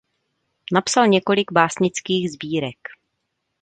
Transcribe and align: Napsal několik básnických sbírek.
Napsal 0.71 1.07
několik 1.07 1.51
básnických 1.51 2.31
sbírek. 2.31 2.77